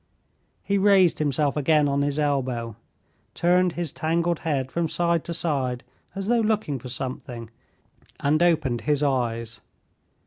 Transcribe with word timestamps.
He 0.63 0.79
raised 0.79 1.19
himself 1.19 1.55
again 1.55 1.87
on 1.87 2.01
his 2.01 2.17
elbow, 2.17 2.75
turned 3.35 3.73
his 3.73 3.93
tangled 3.93 4.39
head 4.39 4.71
from 4.71 4.89
side 4.89 5.23
to 5.25 5.31
side 5.35 5.83
as 6.15 6.25
though 6.25 6.39
looking 6.41 6.79
for 6.79 6.89
something, 6.89 7.51
and 8.19 8.41
opened 8.41 8.81
his 8.81 9.03
eyes. 9.03 9.61